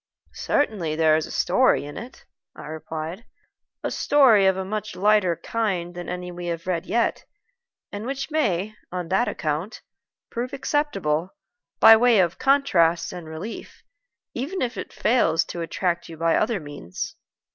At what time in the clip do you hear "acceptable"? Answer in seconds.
10.53-11.35